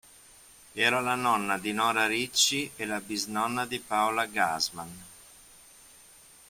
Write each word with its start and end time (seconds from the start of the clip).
Era 0.73 0.99
la 0.99 1.13
nonna 1.13 1.59
di 1.59 1.73
Nora 1.73 2.07
Ricci 2.07 2.71
e 2.75 2.85
la 2.87 2.99
bisnonna 2.99 3.67
di 3.67 3.79
Paola 3.79 4.25
Gassman. 4.25 5.05